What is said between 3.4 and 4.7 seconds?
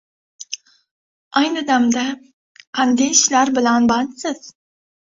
bilan bandsiz?